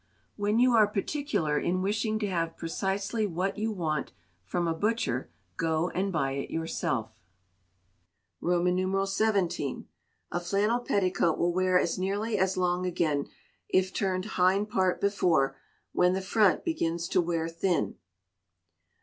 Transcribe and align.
When 0.35 0.57
you 0.57 0.71
are 0.73 0.87
particular 0.87 1.59
in 1.59 1.83
wishing 1.83 2.17
to 2.17 2.27
have 2.27 2.57
precisely 2.57 3.27
what 3.27 3.59
you 3.59 3.71
want 3.71 4.13
from 4.43 4.67
a 4.67 4.73
butcher, 4.73 5.29
go 5.57 5.89
and 5.91 6.11
buy 6.11 6.31
it 6.31 6.49
yourself. 6.49 7.11
xvii. 8.43 9.85
A 10.31 10.39
flannel 10.39 10.79
petticoat 10.79 11.37
will 11.37 11.53
wear 11.53 11.79
as 11.79 11.99
nearly 11.99 12.39
as 12.39 12.57
long 12.57 12.87
again, 12.87 13.27
if 13.69 13.93
turned 13.93 14.25
hind 14.25 14.69
part 14.71 14.99
before, 14.99 15.55
when 15.91 16.13
the 16.13 16.21
front 16.21 16.63
begins 16.65 17.07
to 17.09 17.21
wear 17.21 17.47
thin. 17.47 17.97